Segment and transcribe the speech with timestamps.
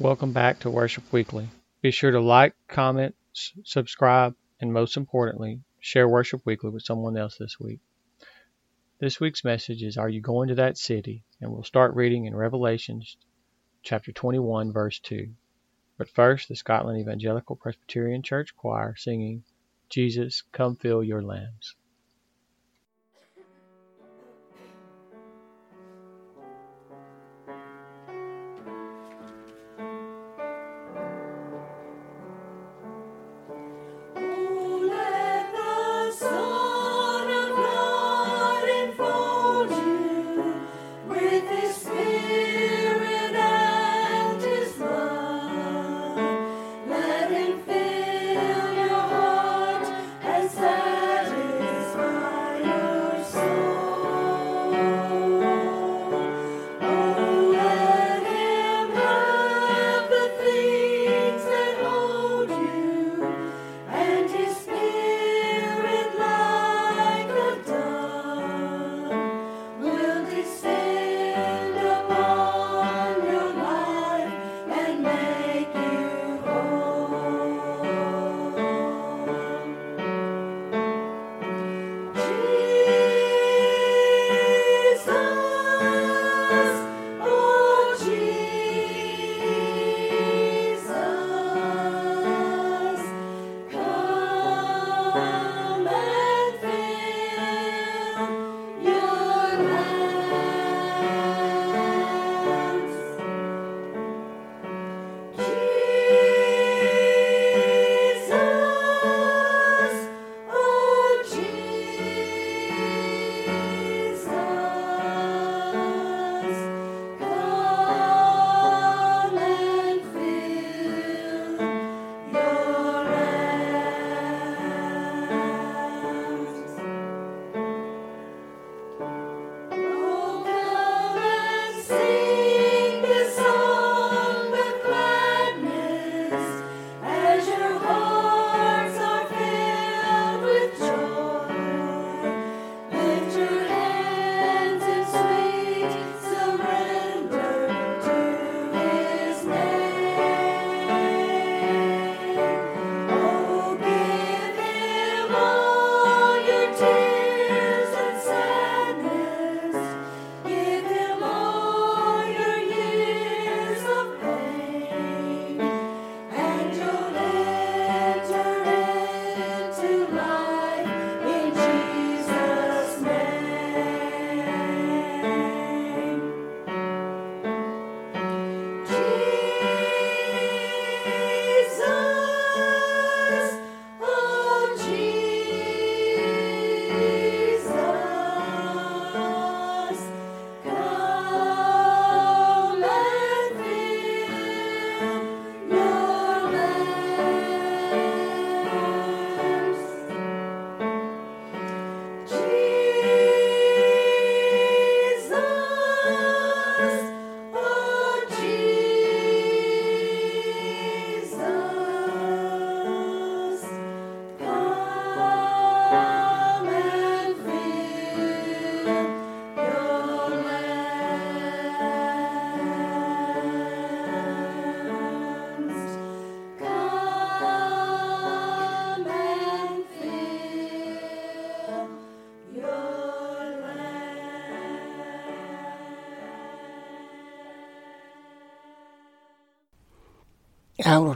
[0.00, 1.48] Welcome back to Worship Weekly.
[1.82, 7.16] Be sure to like, comment, s- subscribe, and most importantly, share Worship Weekly with someone
[7.16, 7.80] else this week.
[9.00, 11.24] This week's message is Are You Going to That City?
[11.40, 13.16] And we'll start reading in Revelations
[13.82, 15.34] chapter 21, verse 2.
[15.96, 19.42] But first, the Scotland Evangelical Presbyterian Church Choir singing
[19.88, 21.74] Jesus, Come Fill Your Lambs.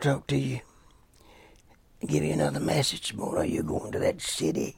[0.00, 0.60] Talk to you.
[2.06, 3.42] Give you another message tomorrow.
[3.42, 4.76] You're going to that city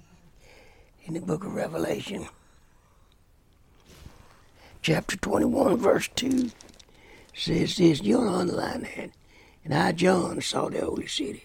[1.05, 2.27] in the book of Revelation.
[4.83, 6.51] Chapter 21, verse 2
[7.35, 8.03] says this.
[8.03, 9.11] You'll underline that.
[9.65, 11.45] And I, John, saw the holy city,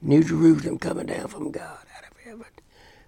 [0.00, 2.44] New Jerusalem coming down from God out of heaven,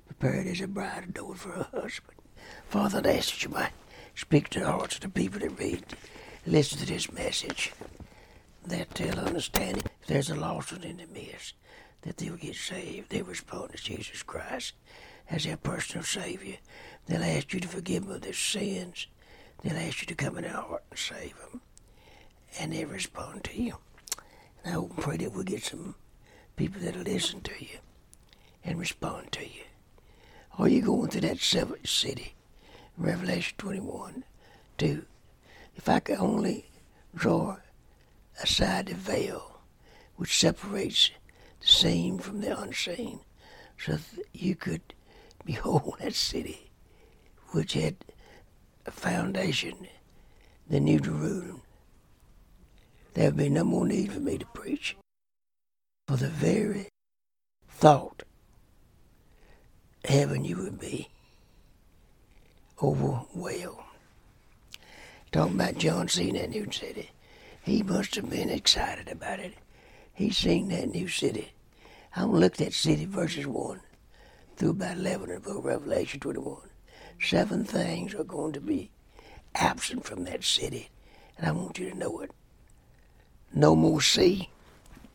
[0.09, 2.19] prepared as a bride adored for her husband.
[2.69, 3.71] Father, I ask that you might
[4.17, 5.85] speak to the hearts of the people that read,
[6.45, 7.73] listen to this message
[8.67, 9.87] that they'll understand it.
[10.03, 11.55] If there's a lost one in the midst,
[12.03, 13.11] that they'll get saved.
[13.11, 14.75] They respond to Jesus Christ
[15.31, 16.57] as their personal Savior.
[17.07, 19.07] They'll ask you to forgive them of their sins.
[19.63, 21.61] They'll ask you to come in their heart and save them.
[22.59, 23.77] And they respond to you.
[24.65, 25.95] And I hope and pray that we'll get some
[26.57, 27.79] people that'll listen to you
[28.65, 29.65] and respond to you.
[30.59, 32.35] Are you going to that seventh city?
[32.99, 34.25] Revelation 21,
[34.77, 35.05] 2.
[35.77, 36.67] If I could only
[37.15, 37.57] draw
[38.43, 39.61] a beside the veil
[40.17, 41.11] which separates
[41.61, 43.21] the seen from the unseen,
[43.79, 44.83] so that you could
[45.45, 46.71] behold that city
[47.51, 47.97] which had
[48.85, 49.87] a foundation,
[50.69, 51.63] the New Jerusalem.
[53.15, 54.97] There would be no more need for me to preach.
[56.09, 56.89] For the very
[57.69, 58.25] thought
[60.05, 61.09] heaven you would be
[62.83, 63.79] overwhelmed.
[65.31, 67.11] Talking about John seeing that new city.
[67.63, 69.55] He must have been excited about it.
[70.13, 71.53] He seen that new city.
[72.15, 73.81] I want to look at city, verses 1
[74.57, 76.57] through about 11 in the book of Revelation 21.
[77.21, 78.91] Seven things are going to be
[79.55, 80.91] absent from that city,
[81.39, 82.33] and I want you to know it.
[83.55, 84.51] No more sea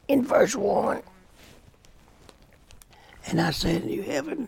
[0.08, 1.02] in verse 1.
[3.28, 4.48] And I said, new heaven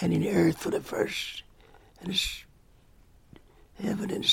[0.00, 1.42] and in earth for the first,
[2.00, 2.44] and this
[3.80, 4.26] heaven and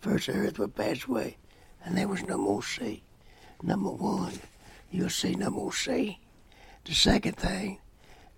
[0.00, 1.36] first earth will pass away,
[1.84, 3.02] and there was no more sea.
[3.62, 4.32] Number one,
[4.90, 6.18] you'll see no more sea.
[6.84, 7.78] The second thing,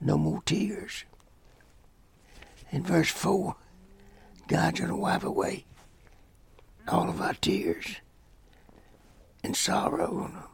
[0.01, 1.05] no more tears.
[2.71, 3.55] In verse 4,
[4.49, 5.65] God's going to wipe away
[6.89, 7.97] all of our tears
[9.45, 10.49] and sorrow.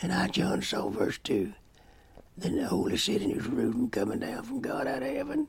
[0.00, 1.52] And I, John, saw verse 2.
[2.36, 5.48] Then the holy city New Jerusalem coming down from God out of heaven,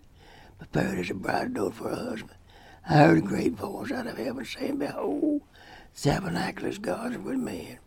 [0.57, 2.35] prepared as a bride adorned for her husband.
[2.87, 5.41] I heard a great voice out of heaven saying, Behold,
[5.95, 7.79] tabernacle is God with men.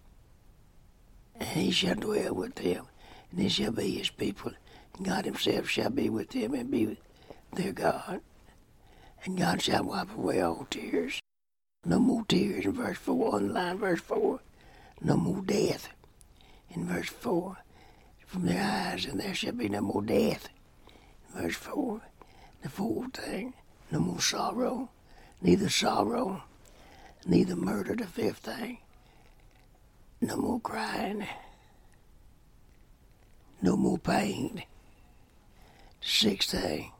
[1.36, 2.86] And he shall dwell with them,
[3.30, 4.52] and they shall be his people.
[4.96, 6.98] And God himself shall be with them and be
[7.54, 8.20] their God.
[9.24, 11.20] And God shall wipe away all tears.
[11.84, 14.40] No more tears in verse 4, underline verse 4.
[15.00, 15.88] No more death
[16.70, 17.56] in verse 4
[18.26, 20.48] from their eyes, and there shall be no more death.
[21.34, 22.00] Verse 4.
[22.62, 23.54] The fourth thing,
[23.90, 24.88] no more sorrow,
[25.42, 26.44] neither sorrow,
[27.26, 27.94] neither murder.
[27.94, 28.78] The fifth thing,
[30.20, 31.26] no more crying,
[33.60, 34.64] no more pain.
[36.00, 36.92] Sixth thing,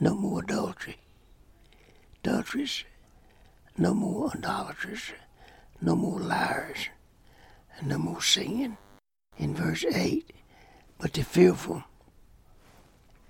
[0.00, 0.96] no more adultery,
[2.22, 2.84] adulteries,
[3.76, 5.12] no more idolaters,
[5.80, 6.88] no more liars,
[7.78, 8.76] and no more singing
[9.36, 10.32] in verse 8,
[10.98, 11.84] but the fearful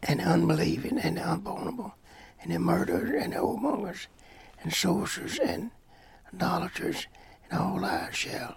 [0.02, 1.94] and unbelieving and the unbornable
[2.40, 4.06] and the murderers and the whoremongers
[4.62, 5.70] and sorcerers and
[6.34, 7.06] idolaters
[7.50, 8.56] and all liars shall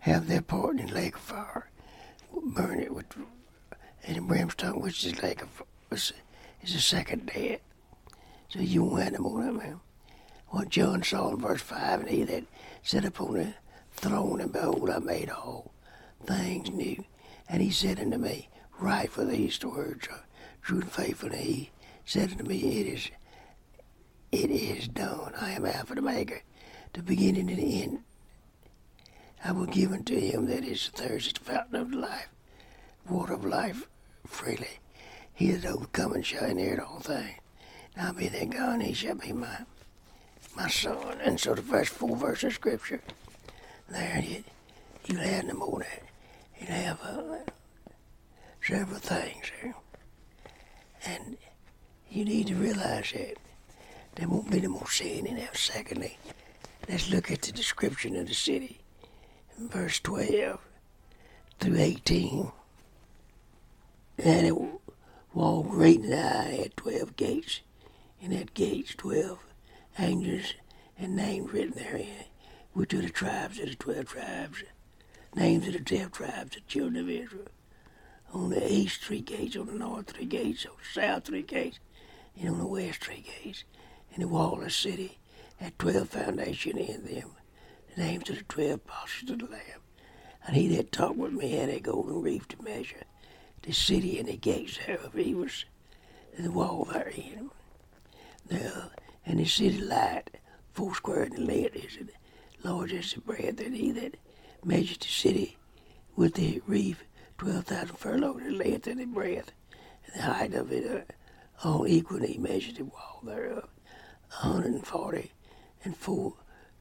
[0.00, 1.70] have their part in the lake of fire,
[2.32, 3.06] burn it with
[4.04, 6.12] and brimstone, which is lake of is,
[6.62, 7.60] is the second death.
[8.48, 9.80] So you have no more of them.
[10.48, 12.44] What John saw in verse 5, and he that
[12.82, 13.54] sat upon the
[13.92, 15.72] throne, and behold, I made all
[16.24, 17.04] things new.
[17.48, 18.48] And he said unto me,
[18.78, 20.08] Write for these words
[20.62, 21.30] true and faithful.
[21.30, 21.70] And he
[22.04, 23.10] said unto me, It is
[24.44, 25.32] it is done.
[25.40, 26.42] I am Alpha the Maker,
[26.92, 28.00] the beginning and the end.
[29.42, 32.28] I will give unto him that is thirsty the fountain of life,
[33.08, 33.88] water of life
[34.26, 34.78] freely.
[35.32, 37.38] He that overcometh shall inherit all things.
[37.94, 39.58] And I'll be their God, and he shall be my
[40.56, 41.18] my son.
[41.22, 43.00] And so the first four verses of scripture,
[43.88, 44.44] there you
[45.06, 46.02] you have no more that.
[46.60, 47.38] You have uh,
[48.62, 49.74] several things there.
[51.04, 51.36] And
[52.10, 53.36] you need to realize that
[54.16, 55.54] there won't be no more sin in there.
[55.54, 56.18] Secondly,
[56.88, 58.80] let's look at the description of the city
[59.58, 60.58] verse 12
[61.60, 62.52] through 18.
[64.18, 64.54] And it
[65.34, 67.60] wall great and high had 12 gates,
[68.22, 69.38] and at gates 12
[69.98, 70.54] angels
[70.98, 72.24] and names written therein,
[72.72, 74.64] which are the tribes of the 12 tribes,
[75.34, 77.48] names of the 12 tribes the children of Israel.
[78.32, 81.78] On the east, three gates, on the north, three gates, on the south, three gates,
[82.38, 83.64] and on the west, three gates.
[84.16, 85.18] And the wall of the city
[85.58, 87.32] had 12 foundations in them,
[87.94, 89.82] the names of the 12 apostles of the Lamb.
[90.46, 93.02] And he that talked with me had a golden reef to measure
[93.60, 95.12] the city and the gates thereof.
[95.12, 95.66] He was
[96.38, 97.50] the wall therein.
[98.46, 98.90] The,
[99.26, 100.30] and the city light,
[100.72, 102.14] four square the length is it
[102.64, 104.16] large as the breadth, and he that
[104.64, 105.58] measured the city
[106.16, 107.04] with the reef
[107.36, 109.52] twelve thousand furlongs in length and in breadth,
[110.06, 111.06] and the height of it
[111.62, 113.68] uh, all equal, and he measured the wall thereof
[114.30, 115.32] a hundred and forty
[115.84, 116.34] and four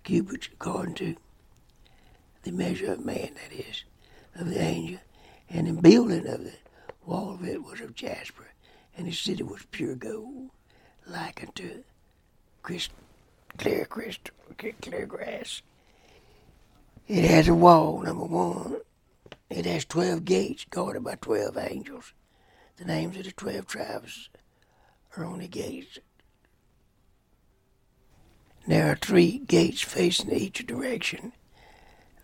[0.03, 1.15] cubits according to
[2.43, 3.83] the measure of man, that is,
[4.35, 4.99] of the angel.
[5.49, 6.53] And the building of the
[7.05, 8.47] wall of it was of jasper,
[8.97, 10.49] and the city was pure gold,
[11.07, 11.83] like unto
[12.61, 12.97] crystal,
[13.57, 14.33] clear crystal,
[14.81, 15.61] clear grass.
[17.07, 18.77] It has a wall, number one.
[19.49, 22.13] It has 12 gates guarded by 12 angels.
[22.77, 24.29] The names of the 12 tribes
[25.15, 25.99] are on the gates.
[28.67, 31.33] There are three gates facing each direction.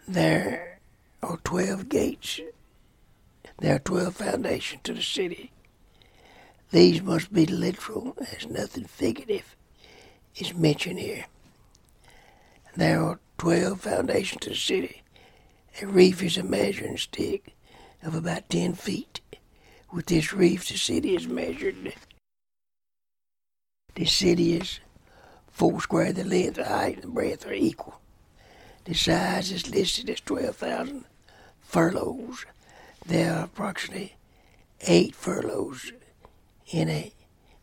[0.07, 0.79] There
[1.21, 2.39] are twelve gates.
[3.59, 5.51] There are twelve foundations to the city.
[6.71, 9.55] These must be literal, as nothing figurative
[10.35, 11.25] is mentioned here.
[12.75, 15.03] There are twelve foundations to the city.
[15.81, 17.55] A reef is a measuring stick
[18.01, 19.21] of about ten feet.
[19.93, 21.93] With this reef, the city is measured.
[23.93, 24.79] The city is
[25.51, 26.13] four square.
[26.13, 27.99] The length, the height, and breadth are equal.
[28.85, 31.05] The size is listed as 12,000
[31.61, 32.45] furlongs.
[33.05, 34.15] There are approximately
[34.81, 35.91] eight furlongs
[36.71, 37.13] in a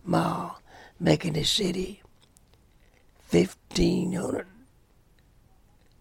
[0.05, 0.61] mile,
[1.01, 2.03] making the city
[3.31, 4.47] 1,500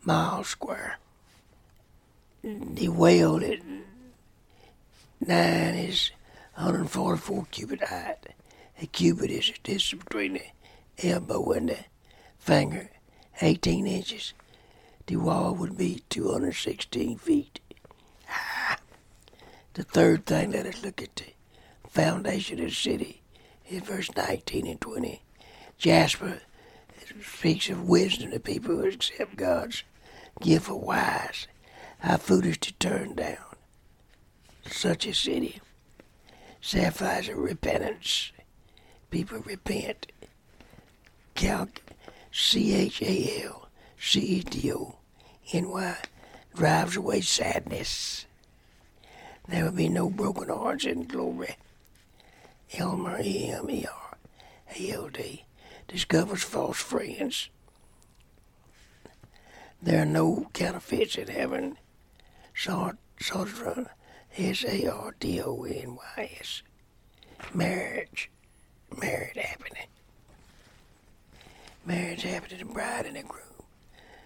[0.03, 0.97] miles square.
[2.43, 3.59] The whale at
[5.19, 6.11] nine is
[6.55, 8.33] 144 cubit height.
[8.81, 10.41] A cubit is the distance between the
[11.03, 11.77] elbow and the
[12.39, 12.89] finger,
[13.41, 14.33] 18 inches.
[15.05, 17.59] The wall would be 216 feet.
[18.25, 18.77] high.
[19.73, 21.33] The third thing, let us look at the
[21.89, 23.21] foundation of the city
[23.67, 25.21] in verse 19 and 20.
[25.77, 26.41] Jasper
[27.23, 29.83] speaks of wisdom to people who accept God's
[30.41, 31.47] gift of wise.
[31.99, 33.37] How foolish to turn down
[34.65, 35.61] such a city.
[36.61, 38.31] Sapphires of repentance.
[39.09, 40.11] People repent.
[41.37, 41.69] Cal
[42.31, 44.95] C H A L C E D O
[45.53, 45.95] N Y
[46.55, 48.25] drives away sadness.
[49.47, 51.55] There will be no broken hearts in glory.
[52.73, 54.17] Emerald E M E R
[54.75, 55.45] A L D
[55.87, 57.49] discovers false friends.
[59.79, 61.77] There are no counterfeits in heaven.
[62.55, 63.91] Sard- Sardra,
[64.35, 66.63] S A R D O N Y S.
[67.53, 68.31] Marriage.
[71.87, 72.59] Marriage happening.
[72.59, 73.63] to the bride and the groom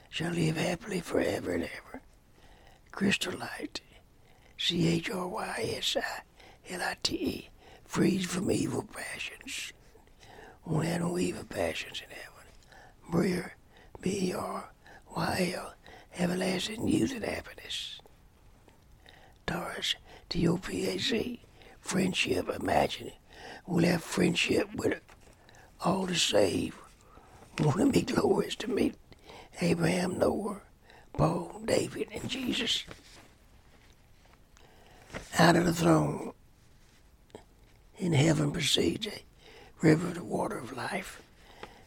[0.09, 2.01] shall live happily forever and ever.
[2.91, 3.81] Chrysolite.
[4.57, 7.49] C H R Y S I L I T E.
[7.85, 9.73] Freed from evil passions.
[10.65, 12.47] Won't have no evil passions in heaven.
[13.11, 13.51] Beryl,
[14.01, 14.71] B R
[15.15, 15.75] Y L,
[16.17, 17.99] everlasting youth and happiness.
[19.45, 19.93] Taurus,
[20.29, 21.41] T O P A C,
[21.79, 23.11] friendship, imagine.
[23.67, 24.99] We'll have friendship with
[25.79, 26.15] all the
[27.59, 28.95] Won't it be glorious to meet
[29.61, 30.61] Abraham, Noah,
[31.13, 32.85] Paul, David, and Jesus?
[35.37, 36.33] Out of the throne
[37.97, 39.21] in heaven proceeds a
[39.81, 41.21] river of the water of life.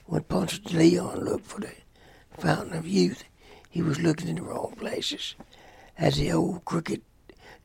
[0.06, 1.73] When Ponce de Leon looked for the
[2.38, 3.25] fountain of youth,
[3.71, 5.35] he was looking in the wrong places.
[5.99, 7.02] As the old crooked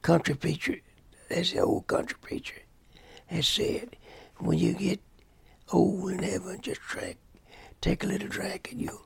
[0.01, 0.77] country preacher,
[1.29, 2.61] as the old country preacher
[3.27, 3.95] has said,
[4.37, 5.01] when you get
[5.71, 7.17] old in heaven, just drink,
[7.81, 9.05] take a little drink and you'll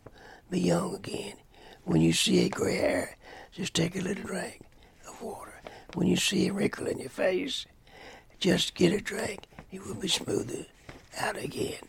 [0.50, 1.36] be young again.
[1.84, 3.18] When you see a gray hair,
[3.52, 4.62] just take a little drink
[5.08, 5.62] of water.
[5.94, 7.66] When you see a wrinkle in your face,
[8.40, 9.48] just get a drink.
[9.70, 10.66] You will be smoother
[11.18, 11.82] out again.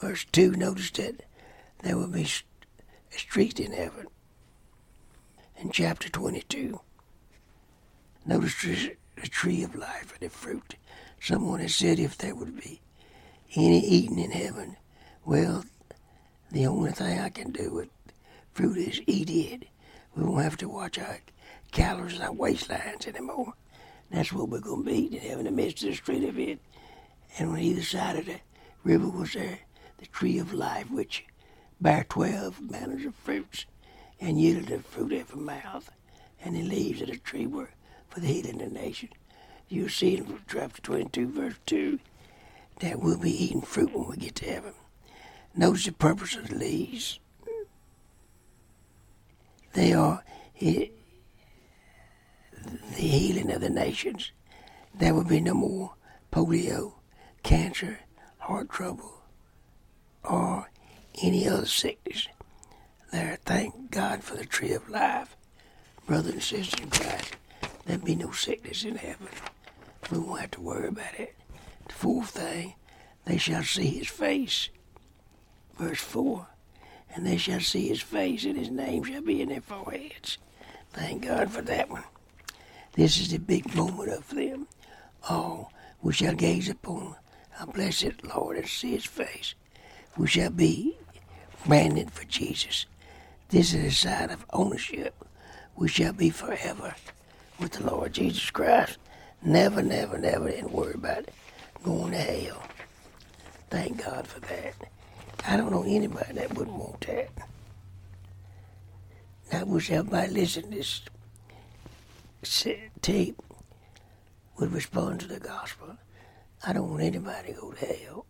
[0.00, 1.22] Verse 2 notice that
[1.82, 4.06] there will be a street in heaven.
[5.56, 6.80] In chapter 22,
[8.24, 10.76] notice the tree of life and the fruit.
[11.20, 12.80] Someone has said if there would be
[13.54, 14.76] any eating in heaven,
[15.24, 15.64] well,
[16.52, 17.88] the only thing I can do with
[18.52, 19.68] fruit is eat it.
[20.16, 21.20] We won't have to watch our
[21.70, 23.54] calories and our waistlines anymore.
[24.10, 26.58] That's what we're going to be eating in the midst of the street of it.
[27.38, 28.40] And on either side of the
[28.82, 29.60] river was there
[29.98, 31.24] the tree of life, which
[31.80, 33.66] bare twelve manners of fruits,
[34.20, 35.90] and yielded the fruit every mouth.
[36.42, 37.70] And the leaves of the tree were
[38.08, 39.10] for the healing of the nation.
[39.68, 42.00] You see in chapter 22, verse 2,
[42.80, 44.72] that we'll be eating fruit when we get to heaven.
[45.54, 47.18] Notice the purpose of the leaves.
[49.72, 50.92] They are he-
[52.62, 54.32] the healing of the nations.
[54.94, 55.94] There will be no more
[56.32, 56.94] polio,
[57.42, 58.00] cancer,
[58.38, 59.22] heart trouble,
[60.22, 60.70] or
[61.22, 62.28] any other sickness.
[63.12, 65.36] There, thank God for the tree of life.
[66.06, 67.36] Brothers and sisters in Christ,
[67.86, 69.28] there'll be no sickness in heaven.
[70.10, 71.36] We won't have to worry about it.
[71.88, 72.74] The fourth thing,
[73.24, 74.68] they shall see his face.
[75.80, 76.46] Verse 4
[77.14, 80.36] And they shall see his face, and his name shall be in their foreheads.
[80.92, 82.04] Thank God for that one.
[82.92, 84.66] This is the big moment of them.
[85.26, 85.72] All
[86.02, 87.16] we shall gaze upon
[87.58, 89.54] our blessed Lord and see his face.
[90.18, 90.98] We shall be
[91.66, 92.84] branded for Jesus.
[93.48, 95.14] This is a sign of ownership.
[95.76, 96.94] We shall be forever
[97.58, 98.98] with the Lord Jesus Christ.
[99.42, 101.34] Never, never, never, and worry about it.
[101.82, 102.62] Going to hell.
[103.70, 104.74] Thank God for that.
[105.46, 107.30] I don't know anybody that wouldn't want that.
[109.52, 110.76] I wish everybody listening to
[112.40, 112.66] this
[113.02, 113.42] tape
[114.58, 115.96] would respond to the gospel.
[116.66, 118.26] I don't want anybody to go to hell.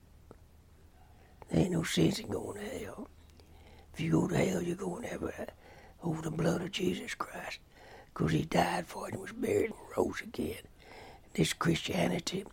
[1.50, 3.08] There ain't no sense in going to hell.
[3.92, 5.32] If you go to hell, you're going to heaven
[6.02, 7.58] over oh, the blood of Jesus Christ.
[8.12, 10.62] Because he died for it and was buried and rose again.
[11.34, 12.44] This Christianity,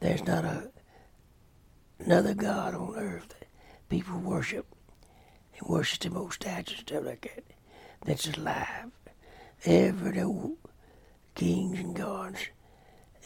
[0.00, 0.70] there's not a
[1.98, 3.45] another God on earth
[3.88, 4.66] people worship
[5.58, 7.44] and worship the most statues and stuff like that
[8.04, 8.90] that's alive.
[9.64, 10.56] Every the old
[11.34, 12.48] kings and gods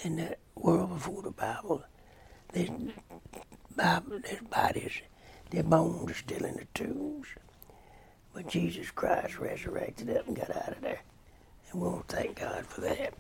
[0.03, 1.83] in the world before the Bible,
[2.53, 2.69] their,
[3.77, 5.03] Bible, their bodies,
[5.51, 7.27] their bones are still in the tombs.
[8.33, 11.01] But Jesus Christ resurrected up and got out of there.
[11.71, 13.15] And we to thank God for that.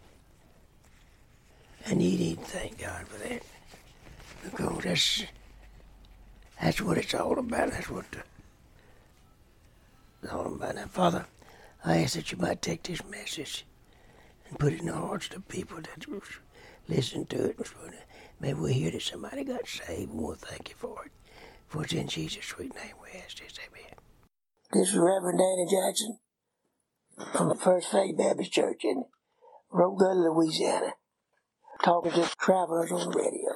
[1.86, 3.42] And need to thank God for that.
[4.44, 5.24] Because that's,
[6.60, 7.70] that's what it's all about.
[7.70, 8.22] That's what the,
[10.22, 10.74] it's all about.
[10.74, 11.26] Now, Father,
[11.84, 13.64] I ask that you might take this message
[14.48, 16.06] and put it in the hearts of the people that
[16.88, 17.56] listen to it.
[18.40, 20.10] Maybe we hear that somebody got saved.
[20.10, 21.12] and we'll thank you for it.
[21.68, 23.58] For it's in Jesus' sweet name we ask this.
[23.68, 23.94] Amen.
[24.72, 26.18] This is Reverend Danny Jackson
[27.32, 29.04] from the First Faith Baptist Church in
[29.72, 30.94] Rogulla, Louisiana,
[31.84, 33.49] talking to travelers on the radio.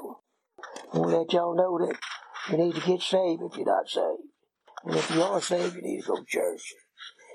[0.94, 1.96] Want to let y'all know that
[2.50, 4.22] you need to get saved if you're not saved.
[4.84, 6.74] And if you are saved, you need to go to church.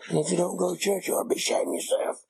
[0.08, 2.24] And if you don't go to church, you ought to be of yourself.